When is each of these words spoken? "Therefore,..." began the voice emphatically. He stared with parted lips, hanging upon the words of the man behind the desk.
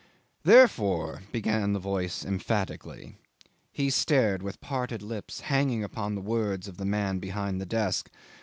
"Therefore,..." 0.43 1.21
began 1.31 1.73
the 1.73 1.79
voice 1.79 2.25
emphatically. 2.25 3.17
He 3.71 3.91
stared 3.91 4.41
with 4.41 4.59
parted 4.59 5.03
lips, 5.03 5.41
hanging 5.41 5.83
upon 5.83 6.15
the 6.15 6.21
words 6.21 6.67
of 6.67 6.77
the 6.77 6.85
man 6.85 7.19
behind 7.19 7.61
the 7.61 7.67
desk. 7.67 8.09